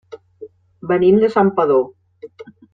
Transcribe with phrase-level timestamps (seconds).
[0.93, 1.87] Venim de Santpedor.